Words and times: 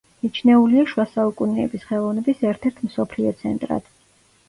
მიჩნეულია 0.21 0.85
შუა 0.93 1.05
საუკუნეების 1.11 1.87
ხელოვნების 1.91 2.43
ერთ-ერთ 2.55 2.83
მსოფლიო 2.91 3.39
ცენტრად. 3.47 3.91